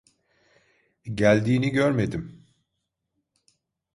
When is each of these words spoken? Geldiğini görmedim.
Geldiğini 1.03 1.69
görmedim. 1.69 2.45